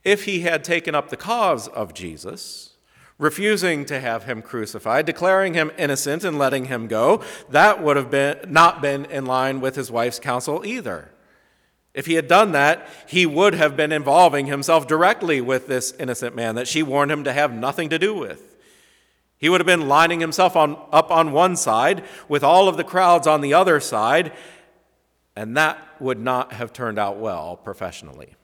if 0.03 0.25
he 0.25 0.41
had 0.41 0.63
taken 0.63 0.93
up 0.93 1.09
the 1.09 1.17
cause 1.17 1.67
of 1.67 1.93
Jesus, 1.93 2.75
refusing 3.17 3.83
to 3.85 3.99
have 3.99 4.25
him 4.25 4.41
crucified, 4.41 5.05
declaring 5.05 5.53
him 5.53 5.71
innocent 5.77 6.23
and 6.23 6.37
letting 6.37 6.65
him 6.65 6.87
go, 6.87 7.23
that 7.49 7.81
would 7.81 7.97
have 7.97 8.11
been 8.11 8.37
not 8.47 8.81
been 8.81 9.05
in 9.05 9.25
line 9.25 9.59
with 9.59 9.75
his 9.75 9.89
wife's 9.89 10.19
counsel 10.19 10.63
either. 10.65 11.09
If 11.97 12.05
he 12.05 12.13
had 12.13 12.27
done 12.27 12.51
that, 12.51 12.87
he 13.07 13.25
would 13.25 13.55
have 13.55 13.75
been 13.75 13.91
involving 13.91 14.45
himself 14.45 14.85
directly 14.85 15.41
with 15.41 15.65
this 15.65 15.95
innocent 15.99 16.35
man 16.35 16.53
that 16.53 16.67
she 16.67 16.83
warned 16.83 17.11
him 17.11 17.23
to 17.23 17.33
have 17.33 17.51
nothing 17.51 17.89
to 17.89 17.97
do 17.97 18.13
with. 18.13 18.55
He 19.39 19.49
would 19.49 19.59
have 19.59 19.65
been 19.65 19.87
lining 19.87 20.19
himself 20.19 20.55
on, 20.55 20.77
up 20.91 21.09
on 21.09 21.31
one 21.31 21.55
side 21.55 22.03
with 22.29 22.43
all 22.43 22.67
of 22.67 22.77
the 22.77 22.83
crowds 22.83 23.25
on 23.25 23.41
the 23.41 23.55
other 23.55 23.79
side, 23.79 24.31
and 25.35 25.57
that 25.57 25.79
would 25.99 26.19
not 26.19 26.53
have 26.53 26.71
turned 26.71 26.99
out 26.99 27.17
well 27.17 27.57
professionally. 27.57 28.35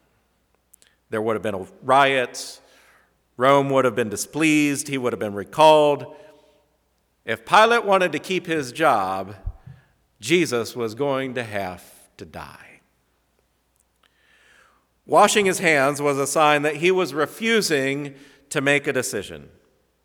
There 1.12 1.22
would 1.22 1.36
have 1.36 1.44
been 1.44 1.54
a 1.54 1.68
riot. 1.84 2.60
Rome 3.38 3.70
would 3.70 3.86
have 3.86 3.96
been 3.96 4.10
displeased. 4.10 4.88
He 4.88 4.98
would 4.98 5.14
have 5.14 5.20
been 5.20 5.36
recalled. 5.36 6.16
If 7.24 7.46
Pilate 7.46 7.86
wanted 7.86 8.14
to 8.14 8.20
keep 8.20 8.48
his 8.48 8.72
job, 8.72 9.36
Jesus 10.20 10.76
was 10.76 10.96
going 10.96 11.36
to 11.36 11.44
have 11.44 11.84
to 12.18 12.26
die. 12.26 12.73
Washing 15.06 15.46
his 15.46 15.60
hands 15.60 16.02
was 16.02 16.18
a 16.18 16.28
sign 16.28 16.62
that 16.62 16.78
he 16.78 16.92
was 16.92 17.14
refusing 17.14 18.16
to 18.50 18.62
make 18.62 18.88
a 18.88 18.94
decision. 18.94 19.50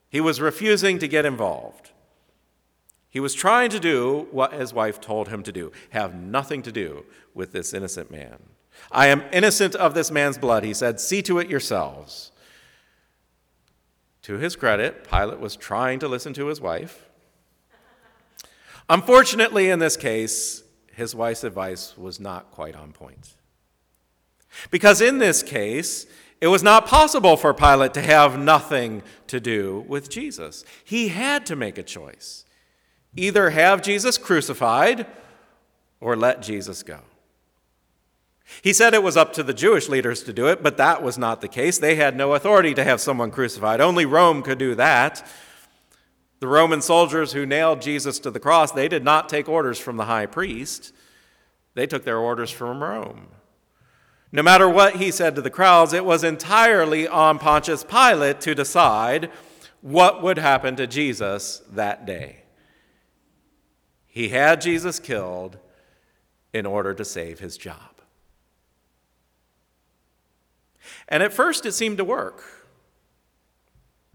He 0.08 0.20
was 0.20 0.40
refusing 0.40 0.98
to 0.98 1.08
get 1.08 1.24
involved. 1.24 1.92
He 3.08 3.20
was 3.20 3.34
trying 3.34 3.70
to 3.70 3.80
do 3.80 4.28
what 4.30 4.52
his 4.52 4.74
wife 4.74 5.00
told 5.00 5.28
him 5.28 5.42
to 5.44 5.52
do 5.52 5.72
have 5.90 6.14
nothing 6.14 6.62
to 6.62 6.72
do 6.72 7.04
with 7.34 7.52
this 7.52 7.72
innocent 7.72 8.10
man. 8.10 8.38
I 8.90 9.08
am 9.08 9.24
innocent 9.32 9.74
of 9.74 9.94
this 9.94 10.10
man's 10.10 10.38
blood, 10.38 10.64
he 10.64 10.74
said. 10.74 11.00
See 11.00 11.22
to 11.22 11.38
it 11.38 11.48
yourselves. 11.48 12.32
To 14.22 14.34
his 14.34 14.56
credit, 14.56 15.08
Pilate 15.08 15.40
was 15.40 15.56
trying 15.56 16.00
to 16.00 16.08
listen 16.08 16.32
to 16.34 16.46
his 16.46 16.60
wife. 16.60 17.08
Unfortunately, 18.90 19.70
in 19.70 19.78
this 19.78 19.96
case, 19.96 20.62
his 20.92 21.14
wife's 21.14 21.44
advice 21.44 21.96
was 21.96 22.20
not 22.20 22.50
quite 22.50 22.74
on 22.74 22.92
point. 22.92 23.34
Because 24.70 25.00
in 25.00 25.18
this 25.18 25.42
case, 25.42 26.06
it 26.40 26.48
was 26.48 26.62
not 26.62 26.86
possible 26.86 27.36
for 27.36 27.52
Pilate 27.52 27.94
to 27.94 28.02
have 28.02 28.38
nothing 28.38 29.02
to 29.26 29.40
do 29.40 29.84
with 29.88 30.08
Jesus. 30.08 30.64
He 30.84 31.08
had 31.08 31.46
to 31.46 31.56
make 31.56 31.78
a 31.78 31.82
choice 31.82 32.44
either 33.16 33.50
have 33.50 33.82
Jesus 33.82 34.16
crucified 34.16 35.06
or 36.00 36.14
let 36.14 36.40
Jesus 36.42 36.82
go. 36.82 37.00
He 38.62 38.72
said 38.72 38.94
it 38.94 39.02
was 39.02 39.16
up 39.16 39.32
to 39.34 39.42
the 39.42 39.52
Jewish 39.52 39.88
leaders 39.88 40.22
to 40.22 40.32
do 40.32 40.46
it, 40.46 40.62
but 40.62 40.76
that 40.76 41.02
was 41.02 41.18
not 41.18 41.40
the 41.40 41.48
case. 41.48 41.78
They 41.78 41.96
had 41.96 42.16
no 42.16 42.34
authority 42.34 42.74
to 42.74 42.84
have 42.84 43.00
someone 43.00 43.30
crucified. 43.30 43.80
Only 43.80 44.06
Rome 44.06 44.42
could 44.42 44.58
do 44.58 44.74
that. 44.76 45.26
The 46.40 46.46
Roman 46.46 46.80
soldiers 46.80 47.32
who 47.32 47.44
nailed 47.44 47.82
Jesus 47.82 48.18
to 48.20 48.30
the 48.30 48.40
cross, 48.40 48.72
they 48.72 48.88
did 48.88 49.04
not 49.04 49.28
take 49.28 49.48
orders 49.48 49.78
from 49.78 49.96
the 49.96 50.04
high 50.04 50.26
priest. 50.26 50.94
They 51.74 51.86
took 51.86 52.04
their 52.04 52.18
orders 52.18 52.50
from 52.50 52.82
Rome. 52.82 53.28
No 54.30 54.42
matter 54.42 54.68
what 54.68 54.96
he 54.96 55.10
said 55.10 55.34
to 55.36 55.42
the 55.42 55.50
crowds, 55.50 55.92
it 55.92 56.04
was 56.04 56.22
entirely 56.22 57.08
on 57.08 57.38
Pontius 57.38 57.84
Pilate 57.84 58.40
to 58.42 58.54
decide 58.54 59.30
what 59.80 60.22
would 60.22 60.38
happen 60.38 60.76
to 60.76 60.86
Jesus 60.86 61.62
that 61.70 62.04
day. 62.04 62.42
He 64.06 64.28
had 64.28 64.60
Jesus 64.60 64.98
killed 64.98 65.58
in 66.52 66.66
order 66.66 66.92
to 66.92 67.04
save 67.04 67.38
his 67.38 67.56
job. 67.56 68.00
And 71.08 71.22
at 71.22 71.32
first 71.32 71.64
it 71.64 71.72
seemed 71.72 71.98
to 71.98 72.04
work. 72.04 72.42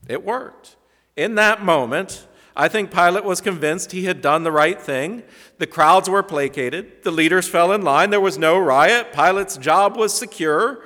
It 0.07 0.23
worked. 0.23 0.75
In 1.15 1.35
that 1.35 1.63
moment, 1.63 2.27
I 2.55 2.67
think 2.67 2.91
Pilate 2.91 3.23
was 3.23 3.41
convinced 3.41 3.91
he 3.91 4.05
had 4.05 4.21
done 4.21 4.43
the 4.43 4.51
right 4.51 4.79
thing. 4.79 5.23
The 5.57 5.67
crowds 5.67 6.09
were 6.09 6.23
placated, 6.23 7.03
the 7.03 7.11
leaders 7.11 7.47
fell 7.47 7.71
in 7.71 7.81
line, 7.81 8.11
there 8.11 8.21
was 8.21 8.37
no 8.37 8.59
riot, 8.59 9.11
Pilate's 9.11 9.57
job 9.57 9.97
was 9.97 10.17
secure. 10.17 10.83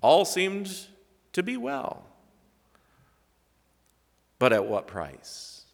All 0.00 0.24
seemed 0.24 0.86
to 1.32 1.42
be 1.42 1.56
well. 1.56 2.04
But 4.38 4.52
at 4.52 4.66
what 4.66 4.86
price? 4.86 5.66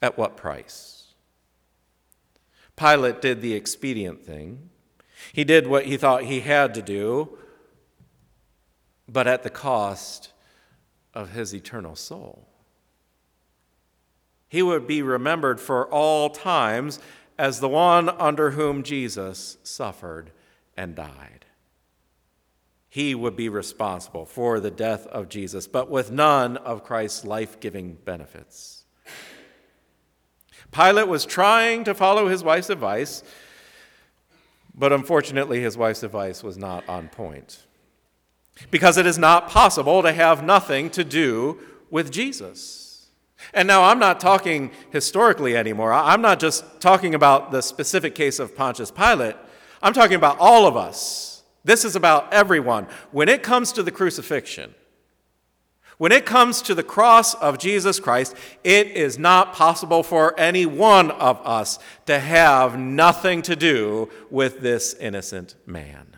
At 0.00 0.16
what 0.16 0.36
price? 0.36 1.14
Pilate 2.76 3.20
did 3.20 3.40
the 3.40 3.54
expedient 3.54 4.24
thing. 4.24 4.70
He 5.32 5.44
did 5.44 5.66
what 5.66 5.86
he 5.86 5.96
thought 5.96 6.24
he 6.24 6.40
had 6.40 6.74
to 6.74 6.82
do, 6.82 7.38
but 9.08 9.26
at 9.26 9.42
the 9.42 9.50
cost 9.50 10.32
of 11.14 11.30
his 11.30 11.54
eternal 11.54 11.96
soul. 11.96 12.46
He 14.48 14.62
would 14.62 14.86
be 14.86 15.02
remembered 15.02 15.60
for 15.60 15.86
all 15.88 16.30
times 16.30 16.98
as 17.38 17.60
the 17.60 17.68
one 17.68 18.08
under 18.08 18.52
whom 18.52 18.82
Jesus 18.82 19.58
suffered 19.62 20.30
and 20.76 20.94
died. 20.94 21.44
He 22.88 23.14
would 23.14 23.36
be 23.36 23.48
responsible 23.48 24.24
for 24.24 24.60
the 24.60 24.70
death 24.70 25.06
of 25.08 25.28
Jesus, 25.28 25.66
but 25.68 25.90
with 25.90 26.10
none 26.10 26.56
of 26.56 26.84
Christ's 26.84 27.24
life 27.24 27.60
giving 27.60 27.94
benefits. 28.04 28.84
Pilate 30.72 31.08
was 31.08 31.26
trying 31.26 31.84
to 31.84 31.94
follow 31.94 32.28
his 32.28 32.42
wife's 32.42 32.70
advice 32.70 33.22
But 34.78 34.92
unfortunately, 34.92 35.60
his 35.60 35.76
wife's 35.76 36.04
advice 36.04 36.44
was 36.44 36.56
not 36.56 36.88
on 36.88 37.08
point. 37.08 37.66
Because 38.70 38.96
it 38.96 39.06
is 39.06 39.18
not 39.18 39.48
possible 39.48 40.02
to 40.02 40.12
have 40.12 40.44
nothing 40.44 40.90
to 40.90 41.04
do 41.04 41.58
with 41.90 42.10
Jesus. 42.10 43.08
And 43.54 43.68
now 43.68 43.84
I'm 43.84 43.98
not 43.98 44.20
talking 44.20 44.70
historically 44.90 45.56
anymore. 45.56 45.92
I'm 45.92 46.20
not 46.20 46.40
just 46.40 46.80
talking 46.80 47.14
about 47.14 47.50
the 47.50 47.62
specific 47.62 48.14
case 48.14 48.38
of 48.38 48.56
Pontius 48.56 48.90
Pilate. 48.90 49.36
I'm 49.80 49.92
talking 49.92 50.16
about 50.16 50.38
all 50.40 50.66
of 50.66 50.76
us. 50.76 51.42
This 51.64 51.84
is 51.84 51.96
about 51.96 52.32
everyone. 52.32 52.86
When 53.12 53.28
it 53.28 53.42
comes 53.42 53.72
to 53.72 53.82
the 53.82 53.90
crucifixion, 53.90 54.74
when 55.98 56.12
it 56.12 56.24
comes 56.24 56.62
to 56.62 56.74
the 56.74 56.84
cross 56.84 57.34
of 57.34 57.58
Jesus 57.58 57.98
Christ, 57.98 58.36
it 58.62 58.88
is 58.88 59.18
not 59.18 59.52
possible 59.52 60.04
for 60.04 60.38
any 60.38 60.64
one 60.64 61.10
of 61.10 61.44
us 61.44 61.80
to 62.06 62.20
have 62.20 62.78
nothing 62.78 63.42
to 63.42 63.56
do 63.56 64.08
with 64.30 64.60
this 64.60 64.94
innocent 64.94 65.56
man. 65.66 66.16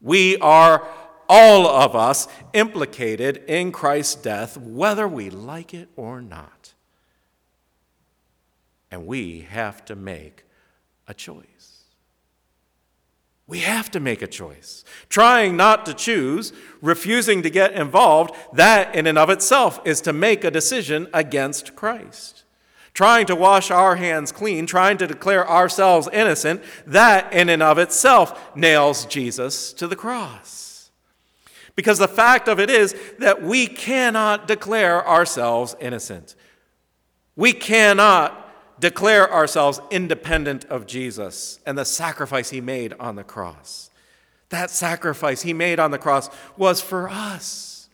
We 0.00 0.38
are, 0.38 0.88
all 1.28 1.66
of 1.66 1.94
us, 1.94 2.28
implicated 2.52 3.42
in 3.46 3.72
Christ's 3.72 4.14
death, 4.16 4.56
whether 4.56 5.06
we 5.08 5.30
like 5.30 5.74
it 5.74 5.88
or 5.96 6.20
not. 6.20 6.74
And 8.90 9.06
we 9.06 9.40
have 9.42 9.84
to 9.86 9.96
make 9.96 10.44
a 11.08 11.14
choice. 11.14 11.44
We 13.48 13.60
have 13.60 13.90
to 13.92 14.00
make 14.00 14.22
a 14.22 14.26
choice. 14.26 14.84
Trying 15.08 15.56
not 15.56 15.86
to 15.86 15.94
choose, 15.94 16.52
refusing 16.80 17.42
to 17.42 17.50
get 17.50 17.72
involved, 17.72 18.34
that 18.52 18.94
in 18.94 19.06
and 19.06 19.16
of 19.16 19.30
itself 19.30 19.80
is 19.84 20.00
to 20.02 20.12
make 20.12 20.42
a 20.42 20.50
decision 20.50 21.06
against 21.14 21.76
Christ. 21.76 22.42
Trying 22.92 23.26
to 23.26 23.36
wash 23.36 23.70
our 23.70 23.96
hands 23.96 24.32
clean, 24.32 24.66
trying 24.66 24.98
to 24.98 25.06
declare 25.06 25.48
ourselves 25.48 26.08
innocent, 26.12 26.62
that 26.86 27.32
in 27.32 27.48
and 27.48 27.62
of 27.62 27.78
itself 27.78 28.56
nails 28.56 29.06
Jesus 29.06 29.72
to 29.74 29.86
the 29.86 29.96
cross. 29.96 30.75
Because 31.76 31.98
the 31.98 32.08
fact 32.08 32.48
of 32.48 32.58
it 32.58 32.70
is 32.70 32.96
that 33.18 33.42
we 33.42 33.66
cannot 33.66 34.48
declare 34.48 35.06
ourselves 35.06 35.76
innocent. 35.78 36.34
We 37.36 37.52
cannot 37.52 38.42
declare 38.80 39.30
ourselves 39.32 39.80
independent 39.90 40.64
of 40.66 40.86
Jesus 40.86 41.60
and 41.66 41.76
the 41.76 41.84
sacrifice 41.84 42.50
he 42.50 42.62
made 42.62 42.94
on 42.94 43.16
the 43.16 43.24
cross. 43.24 43.90
That 44.48 44.70
sacrifice 44.70 45.42
he 45.42 45.52
made 45.52 45.78
on 45.78 45.90
the 45.90 45.98
cross 45.98 46.30
was 46.56 46.80
for 46.80 47.08
us, 47.08 47.88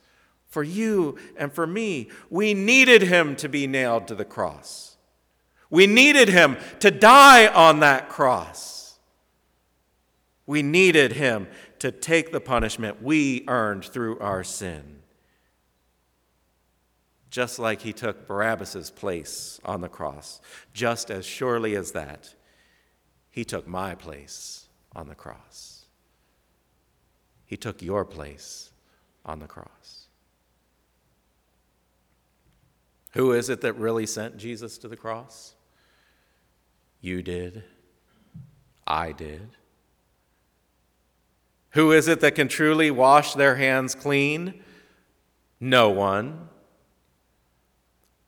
for 0.49 0.63
you 0.63 1.19
and 1.37 1.53
for 1.53 1.67
me. 1.67 2.09
We 2.31 2.55
needed 2.55 3.03
him 3.03 3.37
to 3.37 3.49
be 3.49 3.67
nailed 3.67 4.07
to 4.09 4.15
the 4.15 4.25
cross. 4.25 4.97
We 5.71 5.87
needed 5.87 6.29
him 6.29 6.57
to 6.81 6.91
die 6.91 7.47
on 7.47 7.81
that 7.81 8.09
cross. 8.09 8.99
We 10.47 10.63
needed 10.63 11.13
him 11.13 11.49
to 11.83 11.91
take 11.91 12.31
the 12.31 12.41
punishment 12.41 13.03
we 13.03 13.45
earned 13.49 13.85
through 13.85 14.17
our 14.21 14.45
sin 14.45 15.03
just 17.29 17.59
like 17.59 17.81
he 17.81 17.93
took 17.93 18.29
Barabbas' 18.29 18.89
place 18.91 19.59
on 19.65 19.81
the 19.81 19.89
cross. 19.89 20.41
Just 20.73 21.11
as 21.11 21.27
surely 21.27 21.75
as 21.75 21.91
that, 21.91 22.37
he 23.33 23.45
took 23.45 23.67
my 23.67 23.97
place 23.97 24.69
on 24.95 25.09
the 25.09 25.17
cross. 25.17 25.87
He 27.45 27.57
took 27.57 27.83
your 27.83 28.05
place 28.05 28.71
on 29.27 29.41
the 29.41 29.49
cross. 29.49 30.07
Who 33.15 33.33
is 33.33 33.49
it 33.49 33.61
that 33.63 33.73
really 33.73 34.07
sent 34.07 34.37
Jesus 34.37 34.79
to 34.79 34.87
the 34.87 34.97
cross? 34.97 35.57
You 37.01 37.25
did. 37.25 37.65
I 38.87 39.11
did. 39.11 39.57
Who 41.73 41.93
is 41.93 42.09
it 42.09 42.21
that 42.21 42.35
can 42.35 42.49
truly 42.49 42.91
wash 42.91 43.35
their 43.35 43.57
hands 43.57 43.95
clean? 43.95 44.63
No 45.59 45.91
one. 45.91 46.49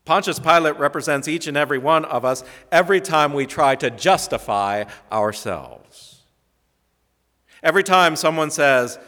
Pontius 0.04 0.38
Pilate 0.38 0.78
represents 0.78 1.28
each 1.28 1.46
and 1.46 1.56
every 1.56 1.78
one 1.78 2.04
of 2.04 2.24
us 2.24 2.44
every 2.70 3.00
time 3.00 3.32
we 3.32 3.46
try 3.46 3.74
to 3.76 3.90
justify 3.90 4.84
ourselves. 5.10 6.22
Every 7.62 7.82
time 7.82 8.14
someone 8.14 8.50
says, 8.50 8.98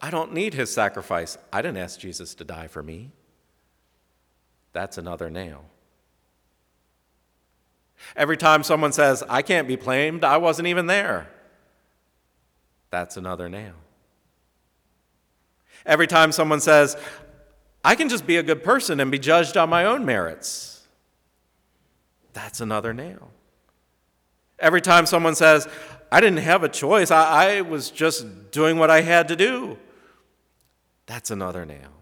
I 0.00 0.10
don't 0.10 0.34
need 0.34 0.52
his 0.52 0.72
sacrifice, 0.72 1.38
I 1.52 1.62
didn't 1.62 1.78
ask 1.78 1.98
Jesus 1.98 2.34
to 2.34 2.44
die 2.44 2.68
for 2.68 2.82
me, 2.82 3.12
that's 4.72 4.98
another 4.98 5.30
nail. 5.30 5.64
Every 8.14 8.36
time 8.36 8.62
someone 8.62 8.92
says, 8.92 9.24
I 9.26 9.40
can't 9.40 9.66
be 9.66 9.76
blamed, 9.76 10.22
I 10.22 10.36
wasn't 10.36 10.68
even 10.68 10.86
there, 10.86 11.30
that's 12.90 13.16
another 13.16 13.48
nail. 13.48 13.74
Every 15.84 16.06
time 16.06 16.32
someone 16.32 16.60
says, 16.60 16.96
I 17.84 17.94
can 17.94 18.08
just 18.08 18.26
be 18.26 18.36
a 18.36 18.42
good 18.42 18.64
person 18.64 18.98
and 19.00 19.10
be 19.10 19.18
judged 19.18 19.56
on 19.56 19.68
my 19.68 19.84
own 19.84 20.04
merits. 20.04 20.86
That's 22.32 22.60
another 22.60 22.92
nail. 22.92 23.30
Every 24.58 24.80
time 24.80 25.06
someone 25.06 25.34
says, 25.34 25.68
I 26.10 26.20
didn't 26.20 26.38
have 26.38 26.62
a 26.62 26.68
choice, 26.68 27.10
I, 27.10 27.58
I 27.58 27.60
was 27.60 27.90
just 27.90 28.50
doing 28.50 28.78
what 28.78 28.90
I 28.90 29.02
had 29.02 29.28
to 29.28 29.36
do, 29.36 29.78
that's 31.06 31.30
another 31.30 31.64
nail. 31.64 31.92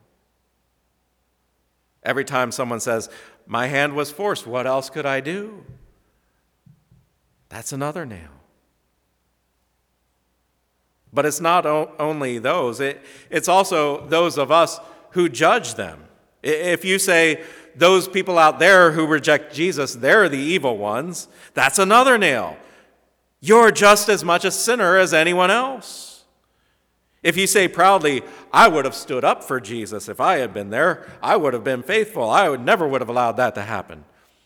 Every 2.02 2.24
time 2.24 2.52
someone 2.52 2.80
says, 2.80 3.08
My 3.46 3.66
hand 3.66 3.94
was 3.94 4.10
forced, 4.10 4.46
what 4.46 4.66
else 4.66 4.90
could 4.90 5.06
I 5.06 5.20
do? 5.20 5.64
That's 7.48 7.72
another 7.72 8.04
nail. 8.04 8.30
But 11.14 11.24
it's 11.24 11.40
not 11.40 11.64
o- 11.64 11.92
only 11.98 12.38
those, 12.38 12.80
it, 12.80 13.00
it's 13.30 13.48
also 13.48 14.06
those 14.08 14.36
of 14.36 14.50
us 14.50 14.80
who 15.10 15.28
judge 15.28 15.74
them. 15.74 16.04
If 16.42 16.84
you 16.84 16.98
say, 16.98 17.44
those 17.76 18.08
people 18.08 18.38
out 18.38 18.58
there 18.58 18.92
who 18.92 19.06
reject 19.06 19.54
Jesus, 19.54 19.94
they're 19.94 20.28
the 20.28 20.36
evil 20.38 20.76
ones, 20.76 21.28
that's 21.54 21.78
another 21.78 22.18
nail. 22.18 22.56
You're 23.40 23.70
just 23.70 24.08
as 24.08 24.24
much 24.24 24.44
a 24.44 24.50
sinner 24.50 24.96
as 24.96 25.12
anyone 25.14 25.50
else. 25.50 26.24
If 27.22 27.36
you 27.36 27.46
say 27.46 27.68
proudly, 27.68 28.22
I 28.52 28.68
would 28.68 28.84
have 28.84 28.94
stood 28.94 29.24
up 29.24 29.42
for 29.42 29.60
Jesus 29.60 30.08
if 30.08 30.20
I 30.20 30.36
had 30.36 30.52
been 30.52 30.70
there, 30.70 31.10
I 31.22 31.36
would 31.36 31.54
have 31.54 31.64
been 31.64 31.82
faithful, 31.82 32.28
I 32.28 32.48
would 32.48 32.60
never 32.60 32.86
would 32.86 33.00
have 33.00 33.08
allowed 33.08 33.36
that 33.38 33.54
to 33.54 33.62
happen. 33.62 34.04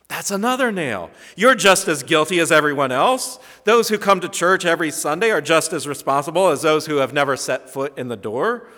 That's 0.09 0.31
another 0.31 0.73
nail. 0.73 1.11
You're 1.37 1.55
just 1.55 1.87
as 1.87 2.03
guilty 2.03 2.41
as 2.41 2.51
everyone 2.51 2.91
else. 2.91 3.39
Those 3.65 3.89
who 3.89 3.99
come 3.99 4.21
to 4.21 4.29
church 4.29 4.65
every 4.65 4.91
Sunday 4.91 5.31
are 5.31 5.43
just 5.43 5.73
as 5.73 5.87
responsible 5.87 6.49
as 6.49 6.63
those 6.63 6.87
who 6.87 6.97
have 6.97 7.13
never 7.13 7.37
set 7.37 7.69
foot 7.69 7.97
in 7.99 8.09
the 8.09 8.17
door. 8.17 8.69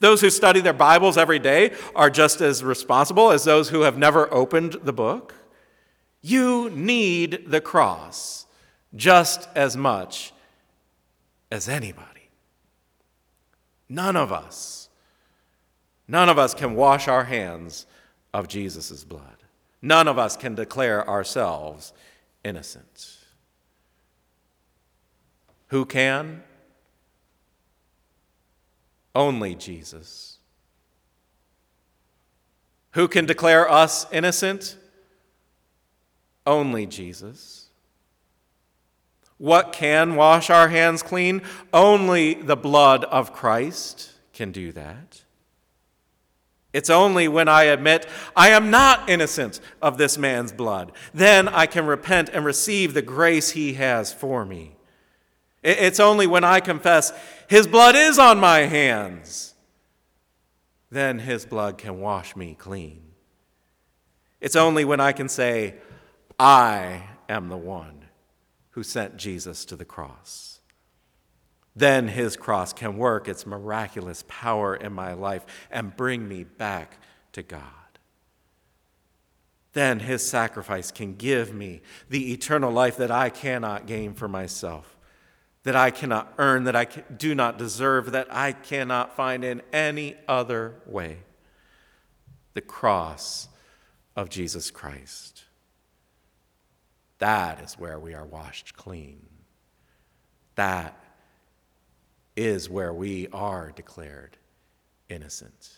Those 0.00 0.22
who 0.22 0.30
study 0.30 0.60
their 0.60 0.72
Bibles 0.72 1.18
every 1.18 1.38
day 1.38 1.72
are 1.94 2.08
just 2.08 2.40
as 2.40 2.64
responsible 2.64 3.30
as 3.30 3.44
those 3.44 3.68
who 3.68 3.82
have 3.82 3.98
never 3.98 4.32
opened 4.32 4.72
the 4.82 4.94
book. 4.94 5.34
You 6.22 6.70
need 6.70 7.44
the 7.50 7.60
cross 7.60 8.46
just 8.96 9.48
as 9.54 9.76
much 9.76 10.32
as 11.52 11.68
anybody. 11.68 12.30
None 13.88 14.16
of 14.16 14.32
us, 14.32 14.88
none 16.08 16.28
of 16.28 16.38
us 16.38 16.54
can 16.54 16.74
wash 16.74 17.06
our 17.06 17.24
hands 17.24 17.86
of 18.32 18.48
Jesus' 18.48 19.04
blood. 19.04 19.39
None 19.82 20.08
of 20.08 20.18
us 20.18 20.36
can 20.36 20.54
declare 20.54 21.08
ourselves 21.08 21.92
innocent. 22.44 23.18
Who 25.68 25.84
can? 25.84 26.42
Only 29.14 29.54
Jesus. 29.54 30.38
Who 32.92 33.08
can 33.08 33.24
declare 33.24 33.70
us 33.70 34.06
innocent? 34.12 34.76
Only 36.46 36.86
Jesus. 36.86 37.68
What 39.38 39.72
can 39.72 40.16
wash 40.16 40.50
our 40.50 40.68
hands 40.68 41.02
clean? 41.02 41.42
Only 41.72 42.34
the 42.34 42.56
blood 42.56 43.04
of 43.04 43.32
Christ 43.32 44.10
can 44.32 44.52
do 44.52 44.72
that. 44.72 45.22
It's 46.72 46.90
only 46.90 47.26
when 47.26 47.48
I 47.48 47.64
admit 47.64 48.06
I 48.36 48.50
am 48.50 48.70
not 48.70 49.08
innocent 49.08 49.60
of 49.82 49.98
this 49.98 50.16
man's 50.16 50.52
blood, 50.52 50.92
then 51.12 51.48
I 51.48 51.66
can 51.66 51.86
repent 51.86 52.28
and 52.32 52.44
receive 52.44 52.94
the 52.94 53.02
grace 53.02 53.50
he 53.50 53.74
has 53.74 54.12
for 54.12 54.44
me. 54.44 54.76
It's 55.62 56.00
only 56.00 56.26
when 56.26 56.44
I 56.44 56.60
confess, 56.60 57.12
His 57.48 57.66
blood 57.66 57.94
is 57.94 58.18
on 58.18 58.38
my 58.38 58.60
hands, 58.60 59.54
then 60.90 61.18
His 61.18 61.44
blood 61.44 61.76
can 61.76 62.00
wash 62.00 62.34
me 62.34 62.54
clean. 62.58 63.02
It's 64.40 64.56
only 64.56 64.84
when 64.84 65.00
I 65.00 65.12
can 65.12 65.28
say, 65.28 65.74
I 66.38 67.02
am 67.28 67.48
the 67.48 67.58
one 67.58 68.06
who 68.70 68.82
sent 68.82 69.18
Jesus 69.18 69.66
to 69.66 69.76
the 69.76 69.84
cross. 69.84 70.49
Then 71.74 72.08
His 72.08 72.36
cross 72.36 72.72
can 72.72 72.96
work 72.96 73.28
its 73.28 73.46
miraculous 73.46 74.24
power 74.28 74.74
in 74.74 74.92
my 74.92 75.12
life 75.12 75.44
and 75.70 75.96
bring 75.96 76.28
me 76.28 76.44
back 76.44 76.98
to 77.32 77.42
God. 77.42 77.62
Then 79.72 80.00
His 80.00 80.28
sacrifice 80.28 80.90
can 80.90 81.14
give 81.14 81.54
me 81.54 81.80
the 82.08 82.32
eternal 82.32 82.72
life 82.72 82.96
that 82.96 83.10
I 83.10 83.30
cannot 83.30 83.86
gain 83.86 84.14
for 84.14 84.28
myself 84.28 84.96
that 85.62 85.76
I 85.76 85.90
cannot 85.90 86.32
earn, 86.38 86.64
that 86.64 86.76
I 86.76 86.84
do 86.84 87.34
not 87.34 87.58
deserve, 87.58 88.12
that 88.12 88.28
I 88.30 88.52
cannot 88.52 89.14
find 89.14 89.44
in 89.44 89.62
any 89.72 90.16
other 90.26 90.76
way. 90.86 91.18
The 92.54 92.62
cross 92.62 93.48
of 94.16 94.30
Jesus 94.30 94.70
Christ. 94.70 95.44
That 97.18 97.60
is 97.60 97.74
where 97.74 97.98
we 97.98 98.14
are 98.14 98.24
washed 98.24 98.74
clean. 98.74 99.26
That 100.54 100.98
is 102.40 102.70
where 102.70 102.94
we 102.94 103.28
are 103.34 103.70
declared 103.70 104.38
innocent. 105.10 105.68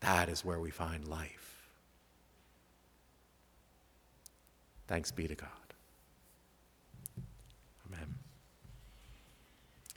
That 0.00 0.28
is 0.28 0.44
where 0.44 0.60
we 0.60 0.70
find 0.70 1.08
life. 1.08 1.66
Thanks 4.86 5.10
be 5.10 5.26
to 5.28 5.34
God. 5.34 5.55